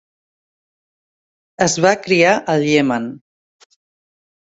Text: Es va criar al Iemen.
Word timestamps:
Es 1.65 1.75
va 1.85 1.91
criar 2.05 2.31
al 2.55 2.65
Iemen. 2.71 3.05